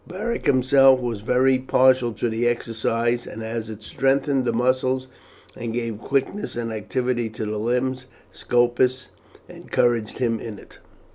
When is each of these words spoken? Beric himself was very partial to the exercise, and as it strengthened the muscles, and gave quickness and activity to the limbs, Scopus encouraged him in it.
Beric 0.07 0.47
himself 0.47 0.99
was 0.99 1.21
very 1.21 1.59
partial 1.59 2.11
to 2.13 2.27
the 2.27 2.47
exercise, 2.47 3.27
and 3.27 3.43
as 3.43 3.69
it 3.69 3.83
strengthened 3.83 4.45
the 4.45 4.51
muscles, 4.51 5.07
and 5.55 5.73
gave 5.73 5.99
quickness 6.01 6.55
and 6.55 6.71
activity 6.73 7.29
to 7.29 7.45
the 7.45 7.59
limbs, 7.59 8.07
Scopus 8.31 9.09
encouraged 9.47 10.17
him 10.17 10.39
in 10.39 10.57
it. 10.57 10.79